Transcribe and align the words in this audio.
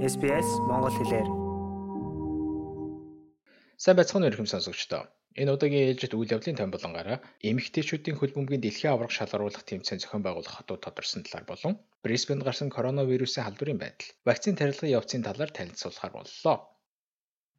SBS 0.00 0.48
Монгол 0.64 0.96
хэлээр. 0.96 1.28
Сайн 3.76 3.96
байцгаана 4.00 4.32
хүмүүс 4.32 4.52
сонсогчдоо. 4.56 5.12
Энэ 5.36 5.52
удаагийн 5.52 5.92
ээлжид 5.92 6.16
үйл 6.16 6.32
явдлын 6.32 6.56
тань 6.56 6.72
болонгаараа 6.72 7.20
эмэгтэйчүүдийн 7.44 8.16
хөлбөмбөгийн 8.16 8.64
дэлхийн 8.64 8.96
аварга 8.96 9.12
шалгаруулах 9.12 9.60
тэмцээн 9.60 10.00
зохион 10.00 10.24
байгуулах 10.24 10.56
хотууд 10.56 10.80
тодорсон 10.80 11.20
талаар 11.28 11.44
болон 11.52 11.74
Брисбенд 12.00 12.40
гарсан 12.48 12.72
коронавирусын 12.72 13.44
халдварын 13.44 13.76
байдал, 13.76 14.08
вакцины 14.24 14.56
тарилгын 14.56 14.96
явцын 14.96 15.20
талаар 15.20 15.52
танилцуулахар 15.52 16.12
боллоо. 16.16 16.56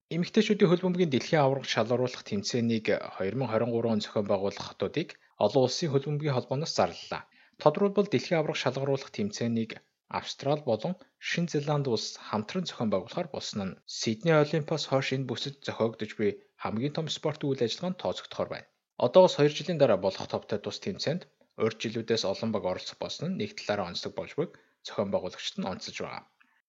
Эмэгтэйчүүдийн 0.09 0.69
хөлбөмбөгийн 0.73 1.13
дэлхийн 1.13 1.45
аварга 1.45 1.69
шалгаруулах 1.69 2.25
тэмцээнийг 2.25 2.85
2023 3.21 3.93
он 3.93 4.01
зохион 4.01 4.25
байгуулах 4.25 4.65
хотуудыг 4.65 5.13
олон 5.37 5.69
улсын 5.69 5.93
хөлбөмбөгийн 5.93 6.33
холбооноос 6.33 6.73
зарлалаа. 6.73 7.21
Тодорхойлбол 7.61 8.09
дэлхийн 8.09 8.41
аварга 8.41 8.57
шалгаруулах 8.57 9.13
тэмцээнийг 9.13 9.77
Австрали 10.19 10.63
болон 10.69 10.93
Шинэ 11.29 11.49
Зеланд 11.53 11.85
улс 11.93 12.05
хамтран 12.27 12.65
зохион 12.67 12.89
байгуулахаар 12.91 13.29
болсон 13.31 13.59
нь 13.67 13.77
Сидней 13.99 14.37
Олимпиас 14.43 14.83
хойш 14.87 15.07
энэ 15.15 15.29
бүсэд 15.29 15.55
зохиогдож 15.67 16.11
буй 16.19 16.31
хамгийн 16.63 16.95
том 16.97 17.07
спортын 17.17 17.47
үйл 17.49 17.65
ажиллагаанд 17.65 18.01
тооцогдохоор 18.01 18.49
байна. 18.51 18.67
Одоогоос 19.05 19.35
2 19.39 19.57
жилийн 19.57 19.79
дараа 19.79 19.99
болох 20.05 20.27
товтой 20.33 20.59
тус 20.61 20.77
тэмцээнд 20.83 21.21
урьд 21.63 21.79
жилүүдээс 21.83 22.23
олон 22.31 22.49
баг 22.51 22.63
оролцох 22.71 22.97
болсон 23.03 23.25
нь 23.29 23.39
нэг 23.41 23.51
талаараа 23.57 23.89
онцлог 23.91 24.13
болж 24.15 24.31
буйг 24.35 24.51
зохион 24.85 25.09
байгуулагчид 25.11 25.57
нь 25.59 25.69
онцлж 25.71 25.97
байгаа. 26.03 26.23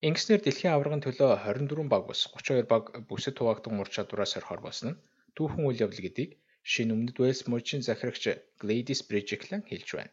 Ингэснээр 0.06 0.42
дэлхийн 0.42 0.74
аваргын 0.74 1.04
төлөө 1.04 1.30
24 1.46 1.92
баг 1.92 2.02
бус 2.08 2.20
32 2.30 2.70
баг 2.72 2.84
бүсэд 3.08 3.36
хуваагдсан 3.38 3.80
ур 3.82 3.90
чадвараа 3.94 4.28
сорихоор 4.30 4.62
болсон 4.64 4.88
нь 4.90 5.00
түүхэн 5.36 5.66
үйл 5.66 5.82
явдал 5.84 6.04
гэдгийг 6.04 6.32
шинэ 6.72 6.92
өмнөд 6.94 7.16
Уэльс 7.18 7.42
мужийн 7.50 7.82
захирагч 7.88 8.24
Gladys 8.60 9.00
Bridgeclan 9.08 9.62
хэлж 9.70 9.88
байна. 9.98 10.12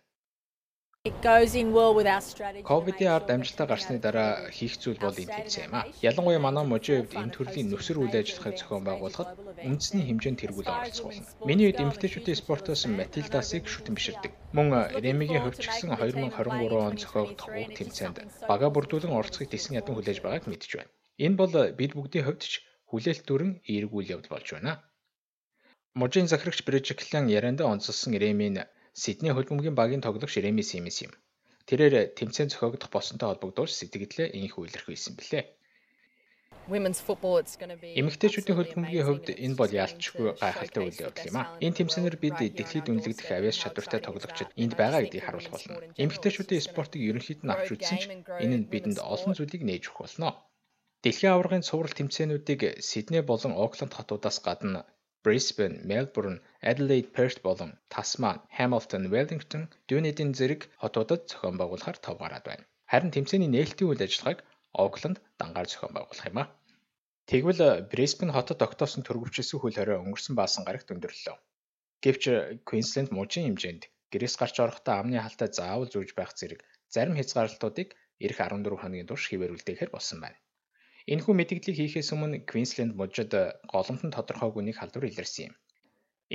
Ковидын 2.69 3.11
ард 3.15 3.29
амжилтаа 3.31 3.67
гарсны 3.71 3.97
дараа 4.03 4.51
хийх 4.57 4.75
зүйл 4.83 4.99
бол 4.99 5.15
энэ 5.15 5.31
тэмцээн 5.31 5.67
юм 5.71 5.75
а. 5.79 5.87
Ялангуяа 6.09 6.43
манай 6.43 6.65
мужийн 6.67 7.07
хувьд 7.07 7.15
энэ 7.21 7.35
төрлийн 7.35 7.67
нөхцөр 7.71 7.97
үйл 8.03 8.19
ажиллагааг 8.19 8.55
зохион 8.59 8.83
байгуулахад 8.83 9.31
үндэсний 9.63 10.03
хэмжээнд 10.11 10.41
тэргүүл 10.43 10.67
оролцох 10.67 11.07
болно. 11.07 11.23
Миний 11.47 11.71
хувьд 11.71 11.83
эмэгтэйчүүдийн 11.83 12.41
спортоос 12.43 12.83
Матилдасыг 12.99 13.63
шүтэн 13.71 13.95
биширдэг. 13.95 14.31
Мөн 14.51 14.67
Ремигийн 14.99 15.43
хувьд 15.47 15.63
ч 15.63 15.71
гэсэн 15.71 15.95
2023 15.95 16.67
он 16.75 16.95
зохиогдох 16.99 17.47
уг 17.47 17.69
тэмцээнд 17.79 18.17
бага 18.51 18.67
бүрдүүлэн 18.67 19.15
оролцохыг 19.15 19.55
тесэн 19.55 19.79
ядан 19.79 19.95
хүлээж 19.95 20.19
байгааг 20.19 20.51
мэдж 20.51 20.83
байна. 20.83 20.91
Энэ 21.15 21.39
бол 21.39 21.53
бид 21.79 21.95
бүгдийн 21.95 22.27
хувьд 22.27 22.43
ч 22.43 22.59
хүлээлт 22.91 23.23
дүрэн 23.23 23.51
эерэг 23.71 23.91
үйл 23.95 24.19
явдал 24.19 24.35
болж 24.35 24.51
байна. 24.51 24.83
Мужийн 25.95 26.27
захирагч 26.27 26.67
Брэжиклан 26.67 27.31
ярианда 27.31 27.63
онцлсон 27.71 28.19
Ремийн 28.19 28.67
Сидней 29.03 29.33
хөлбөмбөгийн 29.33 29.79
багийн 29.79 30.03
тоглогч 30.03 30.35
Реми 30.43 30.63
Симис 30.69 30.97
юм. 31.07 31.13
Тэрээр 31.67 31.95
тэмцээн 32.17 32.49
зохиогдох 32.51 32.91
болсонтой 32.91 33.27
холбогдуулж 33.29 33.71
сэтгэлдээ 33.77 34.27
инх 34.41 34.59
үйлэрхүүлсэн 34.59 35.13
билээ. 35.15 35.43
Эмэгтэйчүүдийн 37.99 38.57
хөлбөмбөгийн 38.57 39.07
хувьд 39.07 39.27
энэ 39.45 39.55
бол 39.57 39.71
яалтчгүй 39.83 40.27
гайхалтай 40.41 40.81
үйл 40.83 41.03
явдал 41.07 41.29
юм 41.31 41.37
а. 41.39 41.49
Энэ 41.65 41.77
тэмцээнээр 41.77 42.17
бид 42.21 42.37
дэлхийд 42.57 42.91
үнэлэгдэх 42.91 43.29
авиас 43.31 43.57
чадвартай 43.61 44.01
тоглогчид 44.03 44.49
энд 44.63 44.73
байгаа 44.77 45.01
гэдгийг 45.01 45.25
харуулах 45.25 45.53
болно. 45.55 45.81
Эмэгтэйчүүдийн 46.03 46.65
спортыг 46.67 47.01
ерөнхийд 47.09 47.41
нь 47.41 47.53
авч 47.53 47.67
үзсэн 47.73 47.97
ч 48.01 48.03
энэ 48.43 48.57
нь 48.59 48.69
бидэнд 48.69 48.99
олон 49.13 49.33
зүйлийг 49.33 49.63
нээж 49.65 49.83
өгөх 49.89 50.01
болно. 50.05 50.29
Дэлхийн 51.01 51.33
аваргын 51.33 51.65
цуврал 51.65 51.95
тэмцээнүүдийг 51.95 52.61
Сидней 52.89 53.23
болон 53.23 53.53
Окленд 53.65 53.93
хотуудаас 53.95 54.37
гадна 54.43 54.83
Brisbane, 55.23 55.77
Melbourne, 55.83 56.39
Adelaide, 56.61 57.11
Perth 57.15 57.41
болон 57.43 57.71
Tasman, 57.89 58.39
Hamilton, 58.57 59.03
Wellington, 59.13 59.63
Dunedin 59.89 60.31
зэрэг 60.39 60.61
хотуудад 60.81 61.27
зохион 61.27 61.57
байгуулахаар 61.59 61.97
тов 61.99 62.17
гараад 62.23 62.45
байна. 62.47 62.63
Харин 62.91 63.11
тэмцээний 63.11 63.51
нээлтийн 63.51 63.89
үйл 63.91 64.05
ажиллагааг 64.05 64.39
Auckland 64.81 65.17
дангаар 65.39 65.67
зохион 65.67 65.93
байгуулах 65.95 66.29
юм 66.31 66.37
а. 66.39 66.45
Тэгвэл 67.29 67.61
Brisbane 67.91 68.33
хотод 68.33 68.57
тогтоосон 68.63 69.03
төрөвчлсөн 69.03 69.59
хөл 69.59 69.77
хорой 69.77 69.99
өнгөрсөн 69.99 70.35
баасан 70.39 70.63
гарагт 70.65 70.93
өндөрлөө. 70.93 71.35
Гэвч 72.03 72.23
Queensland 72.67 73.09
мужийн 73.11 73.45
хэмжээнд 73.47 73.83
гэрээс 74.11 74.35
гарч 74.41 74.55
орохдоо 74.63 74.95
амны 74.97 75.19
халтай 75.21 75.49
заавал 75.51 75.91
зүүж 75.91 76.09
байх 76.15 76.31
зэрэг 76.39 76.63
зарим 76.93 77.19
хязгаарлалтуудыг 77.19 77.89
эх 78.25 78.33
14 78.39 78.81
хоногийн 78.81 79.09
турш 79.09 79.23
хിവэрүүлдэхээр 79.27 79.91
болсон 79.93 80.17
байна. 80.23 80.39
Энэхүү 81.09 81.33
мэдээллийг 81.35 81.77
хийхээс 81.77 82.13
өмнө 82.13 82.45
Квинсленд 82.49 82.93
мужид 82.99 83.33
голомтон 83.73 84.13
тодорхойгүй 84.13 84.61
нэг 84.63 84.77
халдвар 84.77 85.09
илэрсэн 85.09 85.49
юм. 85.49 85.55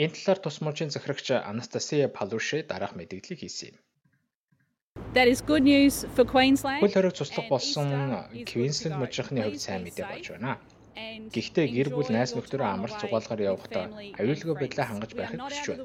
Энэ 0.02 0.14
талаар 0.18 0.40
тус 0.42 0.58
мужийн 0.66 0.90
захирагч 0.90 1.30
Анастасия 1.30 2.10
Палуше 2.10 2.66
дараах 2.66 2.98
мэдээллийг 2.98 3.38
хийсэн 3.38 3.68
юм. 3.70 3.78
That 5.14 5.28
is 5.30 5.40
good 5.50 5.62
news 5.62 6.02
for 6.14 6.26
Queensland. 6.26 6.82
Хөл 6.82 6.90
хориг 6.90 7.14
туслах 7.14 7.46
болсон 7.54 7.86
Квинсленд 8.50 8.98
мужийнхны 8.98 9.46
хувьд 9.46 9.62
сайн 9.62 9.86
мэдээ 9.86 10.06
болж 10.10 10.26
байна. 10.34 10.58
Гэхдээ 10.94 11.66
гэр 11.74 11.88
бүл 11.90 12.10
найз 12.14 12.38
нөхдөөрөө 12.38 12.70
амралт 12.70 13.00
цугаалгаар 13.02 13.42
явахдаа 13.50 13.86
аюулгүй 14.20 14.54
байдлаа 14.58 14.86
хангаж 14.86 15.12
байхыг 15.18 15.40
хүсэж 15.42 15.66
байна. 15.66 15.84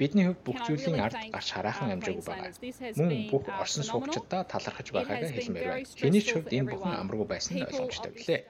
Бидний 0.00 0.24
хувьд 0.28 0.44
бүх 0.44 0.58
зүйлийн 0.68 1.00
ард 1.00 1.16
гарч 1.32 1.48
хараахан 1.56 1.94
амжаагүй 1.96 2.24
байгаа. 2.28 2.52
Мөн 3.00 3.10
бүх 3.32 3.44
орсон 3.62 3.84
суугчдаа 3.88 4.42
талархаж 4.52 4.88
байгааг 4.92 5.32
хэлмээр 5.32 5.68
байна. 5.72 5.88
Хэний 5.96 6.22
ч 6.26 6.28
хувьд 6.36 6.52
энэ 6.56 6.68
бүхэн 6.76 7.00
амаргүй 7.00 7.28
байсан 7.32 7.52
нь 7.56 7.66
ойлгомжтой 7.68 8.12
билээ. 8.12 8.40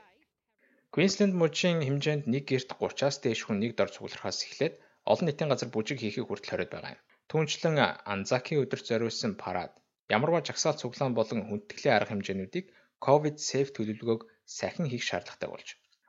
Queensland 0.94 1.34
мужийн 1.38 1.78
хэмжээнд 1.86 2.24
нэг 2.34 2.44
гэрт 2.50 2.70
30-аас 2.74 3.16
дээш 3.22 3.40
хүн 3.46 3.58
нэг 3.62 3.72
дор 3.78 3.90
цугларахаас 3.94 4.38
эхлээд 4.46 4.74
олон 5.12 5.26
нийтийн 5.26 5.50
газар 5.50 5.70
бүжиг 5.70 5.98
хийхийг 6.02 6.26
хүртэл 6.26 6.50
хориод 6.50 6.72
байгаа 6.74 6.94
юм. 6.94 7.02
Түүнчлэн 7.30 7.76
Анзаки 8.12 8.54
өдөрт 8.62 8.86
зориулсан 8.90 9.32
парад, 9.42 9.72
ямарваа 10.14 10.42
жагсаал 10.42 10.78
цуглаан 10.78 11.14
болон 11.18 11.40
хүндэтгэлийн 11.46 11.96
арга 11.96 12.12
хэмжээнүүдийг 12.12 12.66
COVID 13.06 13.36
safe 13.48 13.70
төлөвлөгөөг 13.74 14.22
сахин 14.58 14.86
хийх 14.90 15.04
шаардлагатай 15.06 15.48
болж 15.50 15.68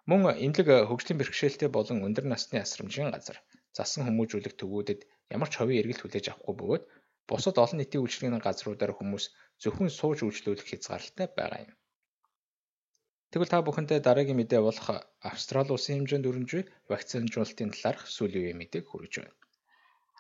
Мөн 0.09 0.21
эмнэлэг 0.45 0.69
хөгжлийн 0.89 1.19
бэрхшээлтэй 1.19 1.69
болон 1.73 2.05
өндөр 2.07 2.25
насны 2.29 2.57
асрамжийн 2.61 3.09
газар 3.16 3.38
засан 3.77 4.05
хүмүүжүүлэх 4.05 4.53
төвүүдэд 4.57 4.99
ямар 5.35 5.49
ч 5.49 5.53
ховын 5.57 5.79
эргэлт 5.81 6.01
хүлээж 6.03 6.25
авахгүй 6.29 6.55
бөгөөд 6.57 6.83
бусад 7.29 7.55
олон 7.63 7.77
нийтийн 7.79 8.03
үйлчлэгийн 8.03 8.45
газруудаар 8.45 8.94
хүмүүс 8.95 9.25
зөвхөн 9.61 9.89
сууж 9.99 10.19
үйлчлүүлэх 10.23 10.67
хязгаарлалтай 10.69 11.27
байгаа 11.38 11.61
юм. 11.65 11.73
Тэгвэл 13.31 13.51
та 13.51 13.65
бүхэндээ 13.65 13.99
дараагийн 14.05 14.39
мэдээ 14.39 14.61
болох 14.67 14.88
Австрали 15.29 15.71
улсын 15.73 15.95
хэмжээнд 15.97 16.29
өрнжүй 16.29 16.63
вакцинжуулалтын 16.91 17.73
талаарх 17.73 18.03
сүүлийн 18.15 18.44
үеийн 18.44 18.59
мэдээг 18.61 18.85
хүргэж 18.88 19.13
байна. 19.17 19.35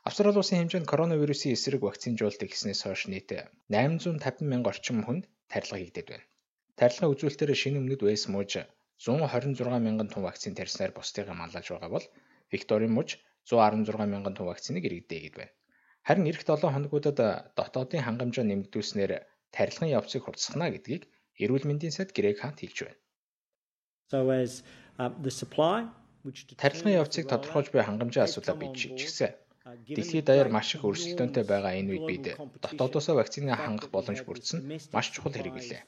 Австрали 0.07 0.39
улсын 0.41 0.59
хэмжээнд 0.59 0.89
коронавирусын 0.91 1.55
эсрэг 1.55 1.81
вакцинжуулалтыг 1.85 2.49
хийснээс 2.51 2.81
хойш 2.83 3.01
нийт 3.13 3.29
850 3.69 4.51
мянга 4.51 4.73
орчим 4.73 4.97
хүнд 5.05 5.23
тарилга 5.51 5.77
хийгдээд 5.79 6.07
байна. 6.11 6.25
Тарилгын 6.79 7.11
үзүүлэлтээр 7.13 7.51
шинэ 7.61 7.79
өмнөд 7.79 8.01
Вэс 8.03 8.25
мууж 8.33 8.51
126 8.99 9.79
мянган 9.85 10.07
тонн 10.07 10.25
вакцин 10.27 10.55
тарьснаар 10.55 10.91
бусдыгаа 10.95 11.35
маллаж 11.35 11.65
байгаа 11.69 11.91
бол 11.95 12.05
Викторийн 12.51 12.93
муж 12.97 13.19
116 13.49 14.07
мянган 14.13 14.33
тонн 14.35 14.49
вакциныг 14.49 14.83
иргэдээгээд 14.87 15.35
байна. 15.35 15.53
Харин 16.07 16.29
эх 16.31 16.41
7 16.45 16.69
хоногудад 16.75 17.19
дотоодын 17.57 18.05
хангамжаа 18.05 18.45
нэмэгдүүлснээр 18.47 19.11
тарилгын 19.55 19.93
явцыг 19.99 20.21
хурцсахна 20.23 20.69
гэдгийг 20.71 21.03
эрүүл 21.43 21.67
мэндийн 21.67 21.93
сайд 21.95 22.09
Грэг 22.17 22.39
Хант 22.39 22.61
хэлж 22.61 22.77
байна. 22.85 22.99
So 24.11 24.29
as 24.29 24.63
uh, 25.01 25.11
the 25.25 25.33
supply 25.33 25.89
which 26.25 26.45
тарилгын 26.61 26.97
явцыг 27.01 27.25
тодорхойлж 27.31 27.69
буй 27.73 27.81
хангамжийн 27.83 28.25
асуудлаа 28.25 28.55
бий 28.61 28.71
чигсэн. 28.73 29.33
Дэлхийд 29.65 30.25
даяар 30.29 30.49
маш 30.55 30.67
их 30.75 30.85
өрсөлдөөнтэй 30.89 31.45
байгаа 31.51 31.73
энэ 31.79 31.91
үед 31.93 32.05
бид 32.09 32.25
дотоодосоо 32.63 33.15
вакциныг 33.17 33.57
хангах 33.57 33.89
боломж 33.95 34.21
бүрдсэн 34.25 34.59
маш 34.95 35.07
чухал 35.09 35.33
хэрэг 35.33 35.53
билээ. 35.57 35.81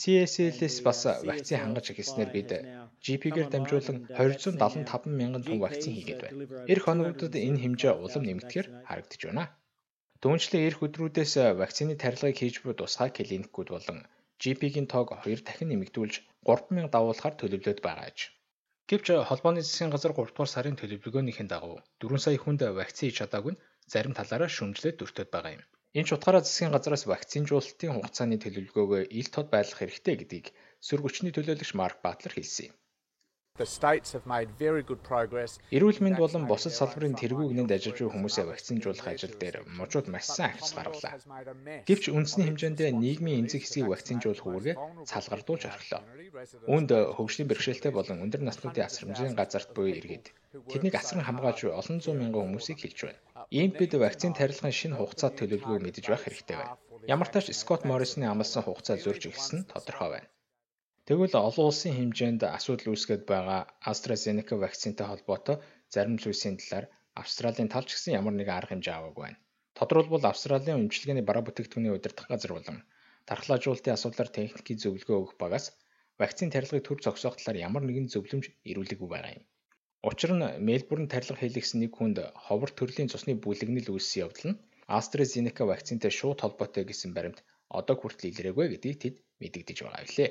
CSL-с 0.00 0.78
бас 0.86 1.00
вакцин 1.30 1.58
хангаж 1.62 1.86
эхэлснээр 1.92 2.30
бид 2.34 2.50
GP-гээр 3.04 3.48
дамжуулан 3.50 3.98
275 4.10 5.06
мянган 5.20 5.42
тонн 5.46 5.62
вакцин 5.62 5.92
хийгээд 5.94 6.20
байна. 6.22 6.38
Эх 6.72 6.82
хоногудад 6.82 7.34
энэ 7.46 7.62
хэмжээ 7.62 7.94
улам 7.94 8.22
нэмэгдэхээр 8.26 8.68
харагдаж 8.88 9.22
байна. 9.26 9.44
Түүнчлэн 10.22 10.66
эх 10.66 10.82
өдрүүдээс 10.82 11.32
вакцины 11.62 11.94
тарилгыг 12.02 12.36
хийж 12.42 12.56
буй 12.66 12.74
тусгай 12.74 13.10
клиникүүд 13.14 13.68
болон 13.70 13.98
GP-гийн 14.42 14.90
тоог 14.90 15.14
хоёр 15.22 15.40
дахин 15.46 15.70
нэмэгдүүлж 15.70 16.14
3000 16.42 16.90
давуулахаар 16.94 17.34
төлөвлөд 17.38 17.78
байгаа 17.86 18.10
аж. 18.10 18.18
Гэвч 18.90 19.06
холбооны 19.28 19.60
засгийн 19.66 19.90
газар 19.94 20.12
3 20.14 20.30
дугаар 20.30 20.50
сарын 20.52 20.78
төлөвлөгөөнийхэн 20.78 21.48
дагуу 21.50 21.78
4 21.98 22.22
сая 22.24 22.38
хүнд 22.42 22.60
вакцин 22.78 23.06
хийж 23.06 23.16
чадаагүй 23.18 23.52
нь 23.54 23.62
зарим 23.92 24.14
талаараа 24.14 24.50
шүүмжлээд 24.56 24.96
дүртөд 24.98 25.28
байгаа 25.34 25.52
юм. 25.58 25.64
Энэ 25.98 26.06
ч 26.06 26.10
утгаараа 26.14 26.42
засгийн 26.44 26.74
газраас 26.74 27.04
вакцинжуулалтын 27.10 27.94
хугацааны 27.94 28.36
төлөвлөгөөгөө 28.44 29.02
ил 29.18 29.28
тод 29.34 29.46
байлгах 29.54 29.80
хэрэгтэй 29.80 30.14
гэдгийг 30.18 30.46
сөрөг 30.86 31.04
хүчний 31.04 31.32
төлөөлөгч 31.34 31.70
Марк 31.80 31.98
Батлер 32.04 32.32
хэлсэн 32.34 32.66
юм. 32.70 32.76
Эрүүл 35.72 36.00
мэнд 36.04 36.18
болон 36.20 36.44
бусад 36.50 36.76
салбарын 36.76 37.16
тэргүү 37.16 37.46
гүнэнд 37.50 37.72
ажиллаж 37.72 37.98
буй 38.04 38.10
хүмүүсээ 38.12 38.44
вакцинжуулах 38.52 39.08
ажил 39.08 39.34
дээр 39.40 39.56
мужууд 39.78 40.06
маш 40.12 40.28
сайн 40.28 40.52
ахис 40.52 40.72
гаргалаа. 40.76 41.16
Гэвч 41.88 42.04
үндэсний 42.12 42.46
хэмжээндээ 42.46 42.90
нийгмийн 42.92 43.40
эмзэг 43.48 43.64
хэсгийг 43.64 43.88
вакцинжуулах 43.88 44.46
үүргээ 44.46 44.76
цалгардуулж 45.08 45.62
орхилоо. 45.66 46.02
Үүнд 46.72 46.90
хөгжлийн 47.16 47.48
бэрхшээлтэй 47.48 47.92
болон 47.94 48.22
өндөр 48.24 48.42
наснуудын 48.44 48.86
асрамжийн 48.88 49.34
газарт 49.38 49.70
буй 49.72 49.96
иргэд 49.98 50.26
тэднийг 50.70 50.94
асран 50.96 51.24
хамгаалж 51.24 51.60
буй 51.64 51.72
олон 51.80 51.98
зуун 52.04 52.20
мянган 52.20 52.44
хүмүүсийг 52.44 52.78
хэлж 52.80 52.98
байна. 53.08 53.20
Иймд 53.56 53.74
бид 53.80 53.92
вакцин 53.94 54.32
тарилгын 54.36 54.74
шинэ 54.78 54.96
хугацаа 54.96 55.30
төлөвлөгөөг 55.32 55.82
мэдэж 55.84 56.04
байх 56.08 56.24
хэрэгтэй 56.24 56.56
байна. 56.58 56.76
Ямар 57.14 57.28
ч 57.28 57.32
тач 57.32 57.46
Скот 57.54 57.82
Моррисны 57.88 58.26
амласан 58.26 58.62
хугацаа 58.64 58.96
зөрж 58.98 59.22
эхэлсэн 59.30 59.60
тодорхой 59.70 60.10
байна. 60.10 60.28
Тэгвэл 61.06 61.34
олон 61.48 61.66
улсын 61.70 61.94
хэмжээнд 61.94 62.42
асуудал 62.56 62.90
үүсгээд 62.90 63.22
байгаа 63.30 63.60
AstraZeneca 63.90 64.54
вакцинтай 64.58 65.06
холбоотой 65.08 65.56
зарим 65.94 66.16
зүйлсийн 66.18 66.56
талаар 66.58 66.86
Австралийн 67.20 67.70
талч 67.70 67.94
гэсэн 67.94 68.18
ямар 68.18 68.34
нэгэн 68.34 68.58
арга 68.58 68.74
хэмжээ 68.74 68.94
аваагүй 68.96 69.22
байна. 69.24 69.38
Тодорхойлбол 69.78 70.26
Австралийн 70.26 70.80
өмчилгээний 70.82 71.24
бараа 71.26 71.46
бүтээгдэхүүний 71.46 71.94
удирдах 71.94 72.26
газар 72.32 72.52
болон 72.58 72.78
тархлаажуулалтын 73.30 73.94
асуудлаар 73.94 74.30
техникийн 74.38 74.82
зөвлөгөө 74.82 75.16
өгөх 75.22 75.34
багаас 75.42 75.66
вакцины 76.20 76.50
тарилгыг 76.50 76.82
төр 76.86 76.98
зогсоох 77.06 77.36
талаар 77.38 77.62
ямар 77.68 77.82
нэгэн 77.86 78.10
зөвлөмж 78.10 78.44
ирүүлэггүй 78.70 79.08
байгаа 79.12 79.32
юм. 79.38 79.44
Учир 80.10 80.30
нь 80.34 80.58
Мельбурн 80.66 81.06
тарилга 81.12 81.38
хийлгэсэн 81.38 81.78
нэг 81.86 81.92
хүнд 81.94 82.18
ховор 82.46 82.70
төрлийн 82.74 83.10
цусны 83.12 83.38
бүлэгнэл 83.44 83.94
үүссэн 83.94 84.22
явдал 84.24 84.46
нь 84.50 84.60
AstraZeneca 84.98 85.62
вакцинтай 85.70 86.10
шууд 86.18 86.42
холбоотой 86.42 86.84
гэсэн 86.86 87.10
баримт 87.14 87.38
одоо 87.78 87.94
хүртэл 87.98 88.30
илрээгүй 88.30 88.66
гэдгийг 88.74 88.98
тэд 89.02 89.14
мэдэгдэж 89.40 89.78
байгаа 89.82 90.02
билээ. 90.06 90.30